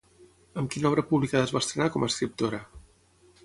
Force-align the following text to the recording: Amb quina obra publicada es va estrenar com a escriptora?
Amb 0.61 0.71
quina 0.75 0.89
obra 0.91 1.03
publicada 1.11 1.47
es 1.49 1.55
va 1.57 1.63
estrenar 1.65 1.91
com 1.97 2.07
a 2.09 2.13
escriptora? 2.13 2.65